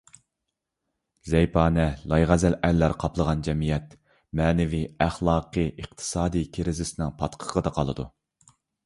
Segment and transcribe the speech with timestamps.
[1.33, 3.93] زەيپانە، لايغەزەل ئەرلەر قاپلىغان جەمئىيەت
[4.41, 8.07] مەنىۋى، ئەخلاقىي، ئىقتىسادىي كرىزىسنىڭ پاتقىقىدا قالىدۇ.